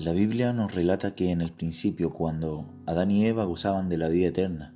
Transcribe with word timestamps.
La 0.00 0.14
Biblia 0.14 0.54
nos 0.54 0.74
relata 0.74 1.14
que 1.14 1.30
en 1.30 1.42
el 1.42 1.52
principio, 1.52 2.08
cuando 2.08 2.64
Adán 2.86 3.10
y 3.10 3.26
Eva 3.26 3.44
gozaban 3.44 3.90
de 3.90 3.98
la 3.98 4.08
vida 4.08 4.28
eterna, 4.28 4.74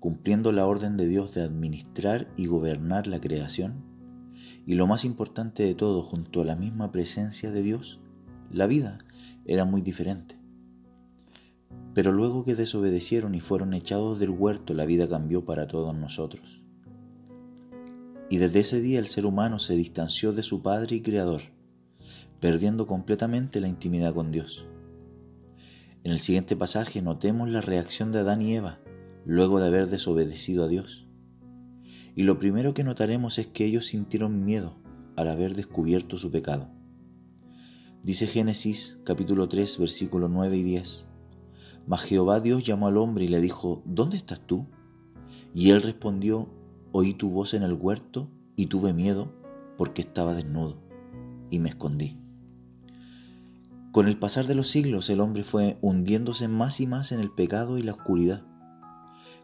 cumpliendo 0.00 0.50
la 0.50 0.66
orden 0.66 0.96
de 0.96 1.06
Dios 1.06 1.32
de 1.32 1.42
administrar 1.42 2.26
y 2.36 2.46
gobernar 2.46 3.06
la 3.06 3.20
creación, 3.20 3.84
y 4.66 4.74
lo 4.74 4.88
más 4.88 5.04
importante 5.04 5.62
de 5.62 5.76
todo, 5.76 6.02
junto 6.02 6.40
a 6.40 6.44
la 6.44 6.56
misma 6.56 6.90
presencia 6.90 7.52
de 7.52 7.62
Dios, 7.62 8.00
la 8.50 8.66
vida 8.66 8.98
era 9.44 9.64
muy 9.64 9.80
diferente. 9.80 10.36
Pero 11.94 12.10
luego 12.10 12.44
que 12.44 12.56
desobedecieron 12.56 13.36
y 13.36 13.40
fueron 13.40 13.74
echados 13.74 14.18
del 14.18 14.30
huerto, 14.30 14.74
la 14.74 14.86
vida 14.86 15.08
cambió 15.08 15.44
para 15.44 15.68
todos 15.68 15.94
nosotros. 15.94 16.64
Y 18.28 18.38
desde 18.38 18.58
ese 18.58 18.80
día 18.80 18.98
el 18.98 19.06
ser 19.06 19.24
humano 19.24 19.60
se 19.60 19.76
distanció 19.76 20.32
de 20.32 20.42
su 20.42 20.62
Padre 20.62 20.96
y 20.96 21.00
Creador, 21.00 21.42
perdiendo 22.40 22.86
completamente 22.86 23.60
la 23.60 23.68
intimidad 23.68 24.14
con 24.14 24.30
Dios. 24.30 24.66
En 26.04 26.12
el 26.12 26.20
siguiente 26.20 26.56
pasaje 26.56 27.02
notemos 27.02 27.48
la 27.48 27.60
reacción 27.60 28.12
de 28.12 28.20
Adán 28.20 28.42
y 28.42 28.54
Eva 28.54 28.78
luego 29.24 29.60
de 29.60 29.66
haber 29.66 29.88
desobedecido 29.88 30.64
a 30.64 30.68
Dios. 30.68 31.06
Y 32.14 32.22
lo 32.22 32.38
primero 32.38 32.74
que 32.74 32.84
notaremos 32.84 33.38
es 33.38 33.46
que 33.46 33.64
ellos 33.64 33.86
sintieron 33.86 34.44
miedo 34.44 34.76
al 35.16 35.28
haber 35.28 35.54
descubierto 35.54 36.16
su 36.16 36.30
pecado. 36.30 36.70
Dice 38.02 38.26
Génesis 38.26 39.00
capítulo 39.04 39.48
3 39.48 39.78
versículos 39.78 40.30
9 40.30 40.56
y 40.56 40.62
10. 40.62 41.08
Mas 41.86 42.02
Jehová 42.02 42.40
Dios 42.40 42.64
llamó 42.64 42.86
al 42.86 42.96
hombre 42.96 43.24
y 43.24 43.28
le 43.28 43.40
dijo, 43.40 43.82
¿dónde 43.84 44.16
estás 44.16 44.40
tú? 44.40 44.66
Y 45.54 45.70
él 45.70 45.82
respondió, 45.82 46.48
oí 46.92 47.14
tu 47.14 47.30
voz 47.30 47.54
en 47.54 47.62
el 47.62 47.72
huerto 47.72 48.30
y 48.56 48.66
tuve 48.66 48.92
miedo 48.92 49.32
porque 49.76 50.02
estaba 50.02 50.34
desnudo 50.34 50.80
y 51.50 51.58
me 51.58 51.70
escondí. 51.70 52.18
Con 53.92 54.06
el 54.06 54.18
pasar 54.18 54.46
de 54.46 54.54
los 54.54 54.68
siglos 54.68 55.08
el 55.08 55.18
hombre 55.20 55.44
fue 55.44 55.78
hundiéndose 55.80 56.46
más 56.46 56.78
y 56.80 56.86
más 56.86 57.10
en 57.10 57.20
el 57.20 57.30
pecado 57.30 57.78
y 57.78 57.82
la 57.82 57.92
oscuridad, 57.92 58.42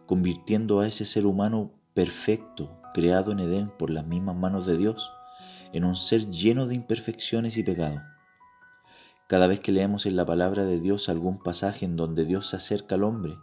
convirtiendo 0.06 0.80
a 0.80 0.86
ese 0.86 1.06
ser 1.06 1.24
humano 1.24 1.72
perfecto, 1.94 2.78
creado 2.92 3.32
en 3.32 3.40
Edén 3.40 3.70
por 3.70 3.88
las 3.88 4.06
mismas 4.06 4.36
manos 4.36 4.66
de 4.66 4.76
Dios, 4.76 5.10
en 5.72 5.84
un 5.84 5.96
ser 5.96 6.28
lleno 6.28 6.66
de 6.66 6.74
imperfecciones 6.74 7.56
y 7.56 7.62
pecado. 7.62 8.02
Cada 9.28 9.46
vez 9.46 9.60
que 9.60 9.72
leemos 9.72 10.04
en 10.04 10.14
la 10.14 10.26
palabra 10.26 10.66
de 10.66 10.78
Dios 10.78 11.08
algún 11.08 11.42
pasaje 11.42 11.86
en 11.86 11.96
donde 11.96 12.26
Dios 12.26 12.50
se 12.50 12.56
acerca 12.56 12.96
al 12.96 13.04
hombre, 13.04 13.38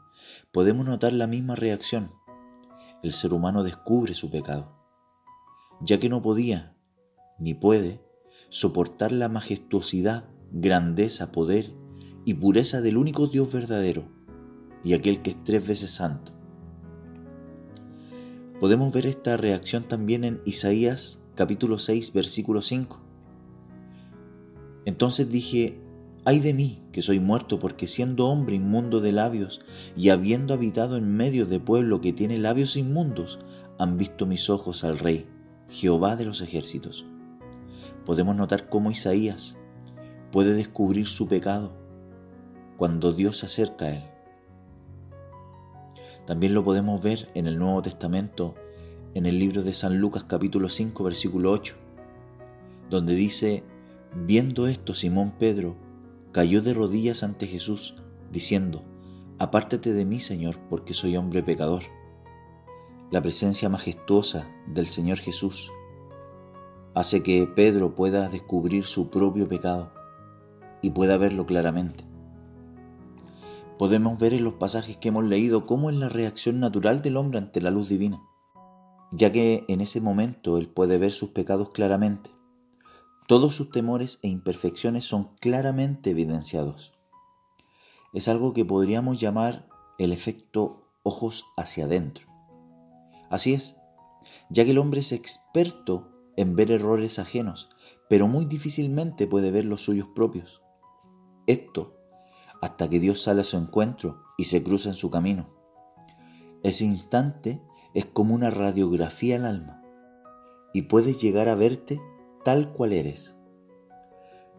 podemos 0.52 0.86
notar 0.86 1.14
la 1.14 1.26
misma 1.26 1.56
reacción. 1.56 2.12
El 3.02 3.14
ser 3.14 3.34
humano 3.34 3.64
descubre 3.64 4.14
su 4.14 4.30
pecado, 4.30 4.78
ya 5.82 5.98
que 5.98 6.10
no 6.10 6.22
podía, 6.22 6.76
ni 7.40 7.56
puede, 7.56 8.06
soportar 8.50 9.12
la 9.12 9.30
majestuosidad 9.30 10.30
grandeza, 10.52 11.32
poder 11.32 11.74
y 12.26 12.34
pureza 12.36 12.82
del 12.82 12.98
único 12.98 13.28
Dios 13.28 13.52
verdadero 13.52 14.06
y 14.84 14.94
aquel 14.94 15.22
que 15.22 15.32
es 15.32 15.44
tres 15.44 15.68
veces 15.68 15.92
santo. 15.92 16.32
Podemos 18.60 18.94
ver 18.94 19.06
esta 19.06 19.38
reacción 19.38 19.88
también 19.88 20.24
en 20.24 20.42
Isaías 20.46 21.20
capítulo 21.36 21.80
6 21.80 22.14
versículo 22.14 22.62
5. 22.62 23.00
Entonces 24.86 25.30
dije, 25.30 25.80
ay 26.26 26.40
de 26.40 26.54
mí, 26.54 26.84
que 26.92 27.02
soy 27.02 27.20
muerto, 27.20 27.60
porque 27.60 27.88
siendo 27.88 28.28
hombre 28.28 28.56
inmundo 28.56 29.00
de 29.00 29.12
labios 29.12 29.62
y 29.96 30.10
habiendo 30.10 30.54
habitado 30.54 30.98
en 30.98 31.16
medio 31.16 31.46
de 31.46 31.60
pueblo 31.60 32.02
que 32.02 32.14
tiene 32.14 32.38
labios 32.38 32.76
inmundos, 32.76 33.40
han 33.80 33.98
visto 33.98 34.26
mis 34.26 34.50
ojos 34.50 34.84
al 34.84 35.00
Rey, 35.00 35.26
Jehová 35.70 36.16
de 36.16 36.26
los 36.26 36.42
ejércitos. 36.42 37.06
Podemos 38.06 38.36
notar 38.36 38.70
cómo 38.70 38.92
Isaías 38.92 39.58
puede 40.32 40.54
descubrir 40.54 41.08
su 41.08 41.28
pecado 41.28 41.74
cuando 42.78 43.14
Dios 43.14 43.40
se 43.40 43.46
acerca 43.46 43.86
a 43.86 43.96
él. 43.96 44.04
También 46.26 46.54
lo 46.54 46.64
podemos 46.64 47.02
ver 47.02 47.30
en 47.36 47.48
el 47.48 47.60
Nuevo 47.60 47.82
Testamento, 47.82 48.56
en 49.14 49.26
el 49.26 49.38
libro 49.38 49.62
de 49.64 49.74
San 49.74 49.98
Lucas 49.98 50.24
capítulo 50.24 50.70
5 50.70 51.04
versículo 51.04 51.52
8, 51.52 51.76
donde 52.90 53.16
dice, 53.16 53.64
viendo 54.16 54.68
esto 54.68 54.94
Simón 54.94 55.34
Pedro 55.38 55.76
cayó 56.32 56.62
de 56.62 56.74
rodillas 56.74 57.24
ante 57.24 57.48
Jesús, 57.48 57.96
diciendo, 58.32 58.84
Apártate 59.38 59.92
de 59.92 60.06
mí, 60.06 60.20
Señor, 60.20 60.58
porque 60.70 60.94
soy 60.94 61.18
hombre 61.18 61.42
pecador. 61.44 61.84
La 63.10 63.22
presencia 63.22 63.70
majestuosa 63.70 64.48
del 64.68 64.88
Señor 64.88 65.18
Jesús 65.18 65.72
hace 66.94 67.24
que 67.24 67.48
Pedro 67.48 67.96
pueda 67.96 68.30
descubrir 68.30 68.86
su 68.86 69.10
propio 69.10 69.48
pecado 69.50 69.92
y 70.82 70.92
pueda 70.92 71.18
verlo 71.18 71.46
claramente. 71.46 72.04
Podemos 73.78 74.20
ver 74.20 74.34
en 74.34 74.44
los 74.44 74.54
pasajes 74.54 74.98
que 74.98 75.08
hemos 75.08 75.24
leído 75.24 75.64
cómo 75.64 75.90
es 75.90 75.96
la 75.96 76.10
reacción 76.10 76.60
natural 76.60 77.02
del 77.02 77.18
hombre 77.18 77.40
ante 77.40 77.62
la 77.62 77.72
luz 77.72 77.90
divina, 77.90 78.22
ya 79.12 79.32
que 79.32 79.66
en 79.68 79.82
ese 79.82 80.02
momento 80.02 80.58
él 80.58 80.68
puede 80.68 80.98
ver 80.98 81.12
sus 81.12 81.30
pecados 81.30 81.72
claramente. 81.72 82.30
Todos 83.28 83.56
sus 83.56 83.72
temores 83.72 84.20
e 84.22 84.28
imperfecciones 84.28 85.06
son 85.06 85.36
claramente 85.40 86.12
evidenciados. 86.12 86.94
Es 88.14 88.28
algo 88.28 88.54
que 88.54 88.66
podríamos 88.66 89.20
llamar 89.20 89.68
el 89.98 90.12
efecto 90.12 90.88
ojos 91.04 91.46
hacia 91.58 91.86
adentro. 91.86 92.28
Así 93.30 93.54
es, 93.54 93.76
ya 94.50 94.64
que 94.66 94.72
el 94.72 94.78
hombre 94.78 95.00
es 95.00 95.12
experto 95.12 96.10
en 96.36 96.56
ver 96.56 96.72
errores 96.72 97.20
ajenos, 97.20 97.70
pero 98.10 98.28
muy 98.28 98.46
difícilmente 98.46 99.28
puede 99.28 99.52
ver 99.52 99.66
los 99.66 99.82
suyos 99.82 100.08
propios. 100.14 100.62
Esto 101.48 101.98
hasta 102.62 102.90
que 102.90 103.00
Dios 103.00 103.22
sale 103.22 103.42
a 103.42 103.44
su 103.46 103.58
encuentro 103.58 104.24
y 104.38 104.46
se 104.46 104.64
cruza 104.64 104.90
en 104.90 104.96
su 104.96 105.10
camino. 105.10 105.50
Ese 106.64 106.86
instante 106.86 107.62
es 107.94 108.06
como 108.06 108.36
una 108.36 108.52
radiografía 108.52 109.38
al 109.38 109.46
alma 109.46 109.82
y 110.74 110.84
puedes 110.84 111.20
llegar 111.20 111.50
a 111.50 111.56
verte 111.56 112.00
tal 112.46 112.72
cual 112.72 112.94
eres. 112.94 113.36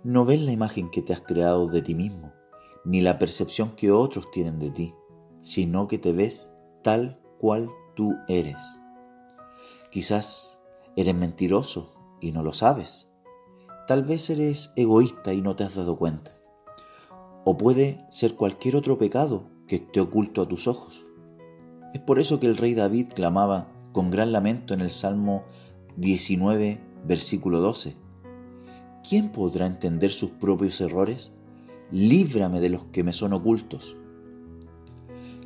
No 0.03 0.25
ves 0.25 0.42
la 0.42 0.53
imagen 0.53 0.91
que 0.91 1.00
te 1.00 1.12
has 1.12 1.21
creado 1.21 1.69
de 1.69 1.81
ti 1.81 1.94
mismo, 1.94 2.32
ni 2.84 3.00
la 3.00 3.19
percepción 3.19 3.76
que 3.76 3.92
otros 3.92 4.31
tienen 4.32 4.59
de 4.59 4.71
ti, 4.71 4.94
sino 5.41 5.87
que 5.87 5.98
te 5.98 6.12
ves 6.12 6.50
tal 6.82 7.21
cual 7.38 7.71
tú 7.94 8.16
eres. 8.28 8.60
Quizás 9.91 10.59
eres 10.97 11.15
mentiroso 11.15 11.94
y 12.21 12.32
no 12.32 12.42
lo 12.42 12.53
sabes. 12.53 13.09
Tal 13.87 14.03
vez 14.03 14.28
eres 14.28 14.72
egoísta 14.75 15.32
y 15.32 15.41
no 15.41 15.54
te 15.54 15.65
has 15.65 15.76
dado 15.76 15.97
cuenta 15.97 16.41
o 17.44 17.56
puede 17.56 18.04
ser 18.08 18.34
cualquier 18.34 18.76
otro 18.76 18.98
pecado 18.98 19.50
que 19.66 19.76
esté 19.76 20.00
oculto 20.00 20.42
a 20.42 20.48
tus 20.48 20.66
ojos. 20.66 21.04
Es 21.94 22.00
por 22.00 22.19
eso 22.19 22.41
que 22.41 22.47
el 22.47 22.56
rey 22.56 22.75
David 22.75 23.08
clamaba 23.14 23.72
con 23.92 24.10
gran 24.10 24.32
lamento 24.32 24.75
en 24.75 24.80
el 24.80 24.91
Salmo 24.91 25.44
19, 25.97 26.80
versículo 27.06 27.60
12. 27.60 27.97
¿Quién 29.08 29.30
podrá 29.30 29.66
entender 29.66 30.10
sus 30.10 30.30
propios 30.30 30.80
errores? 30.80 31.32
Líbrame 31.91 32.60
de 32.60 32.70
los 32.70 32.84
que 32.86 33.03
me 33.03 33.12
son 33.12 33.32
ocultos. 33.32 33.97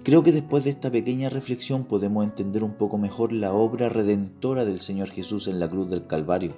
Creo 0.04 0.22
que 0.22 0.30
después 0.30 0.62
de 0.62 0.70
esta 0.70 0.92
pequeña 0.92 1.30
reflexión 1.30 1.84
podemos 1.84 2.24
entender 2.24 2.62
un 2.62 2.74
poco 2.74 2.96
mejor 2.96 3.32
la 3.32 3.52
obra 3.52 3.88
redentora 3.88 4.64
del 4.64 4.80
Señor 4.80 5.08
Jesús 5.08 5.48
en 5.48 5.58
la 5.58 5.68
cruz 5.68 5.90
del 5.90 6.06
Calvario, 6.06 6.54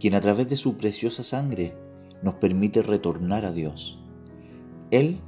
quien 0.00 0.16
a 0.16 0.20
través 0.20 0.48
de 0.48 0.56
su 0.56 0.76
preciosa 0.76 1.22
sangre 1.22 1.76
nos 2.24 2.34
permite 2.34 2.82
retornar 2.82 3.44
a 3.44 3.52
Dios. 3.52 3.99
Él 4.90 5.20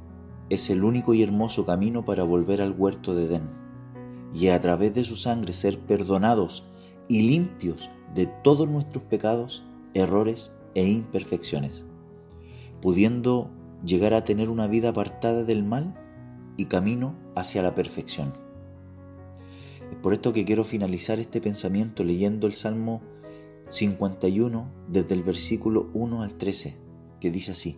es 0.49 0.69
el 0.69 0.83
único 0.83 1.13
y 1.13 1.23
hermoso 1.23 1.65
camino 1.65 2.03
para 2.03 2.23
volver 2.23 2.61
al 2.61 2.75
huerto 2.77 3.15
de 3.15 3.25
Edén 3.25 3.49
y 4.33 4.47
a 4.47 4.59
través 4.59 4.93
de 4.93 5.03
su 5.03 5.15
sangre 5.15 5.53
ser 5.53 5.79
perdonados 5.79 6.65
y 7.07 7.21
limpios 7.21 7.89
de 8.13 8.27
todos 8.27 8.67
nuestros 8.67 9.03
pecados, 9.03 9.63
errores 9.93 10.55
e 10.75 10.87
imperfecciones, 10.87 11.85
pudiendo 12.81 13.49
llegar 13.85 14.13
a 14.13 14.23
tener 14.23 14.49
una 14.49 14.67
vida 14.67 14.89
apartada 14.89 15.43
del 15.43 15.63
mal 15.63 15.95
y 16.57 16.65
camino 16.65 17.15
hacia 17.35 17.61
la 17.61 17.75
perfección. 17.75 18.33
Es 19.91 19.97
por 19.97 20.13
esto 20.13 20.33
que 20.33 20.45
quiero 20.45 20.63
finalizar 20.63 21.19
este 21.19 21.39
pensamiento 21.39 22.03
leyendo 22.03 22.47
el 22.47 22.53
Salmo 22.53 23.01
51 23.69 24.71
desde 24.89 25.15
el 25.15 25.23
versículo 25.23 25.89
1 25.93 26.21
al 26.21 26.33
13, 26.35 26.77
que 27.19 27.31
dice 27.31 27.51
así. 27.53 27.77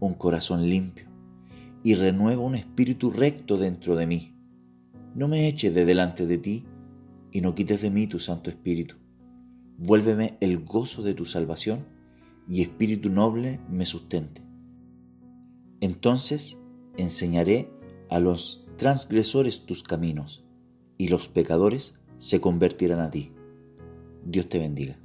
un 0.00 0.14
corazón 0.14 0.68
limpio 0.68 1.08
y 1.82 1.94
renueva 1.94 2.42
un 2.42 2.54
espíritu 2.54 3.10
recto 3.10 3.58
dentro 3.58 3.96
de 3.96 4.06
mí. 4.06 4.34
No 5.14 5.28
me 5.28 5.46
eches 5.46 5.74
de 5.74 5.84
delante 5.84 6.26
de 6.26 6.38
ti 6.38 6.64
y 7.30 7.40
no 7.40 7.54
quites 7.54 7.82
de 7.82 7.90
mí 7.90 8.06
tu 8.06 8.18
Santo 8.18 8.50
Espíritu. 8.50 8.96
Vuélveme 9.78 10.36
el 10.40 10.64
gozo 10.64 11.02
de 11.02 11.14
tu 11.14 11.26
salvación 11.26 11.86
y 12.48 12.62
espíritu 12.62 13.10
noble 13.10 13.60
me 13.68 13.86
sustente. 13.86 14.42
Entonces 15.80 16.58
enseñaré 16.96 17.70
a 18.10 18.20
los 18.20 18.66
transgresores 18.76 19.66
tus 19.66 19.82
caminos 19.82 20.44
y 20.96 21.08
los 21.08 21.28
pecadores 21.28 21.94
se 22.18 22.40
convertirán 22.40 23.00
a 23.00 23.10
ti. 23.10 23.32
Dios 24.24 24.48
te 24.48 24.58
bendiga. 24.58 24.98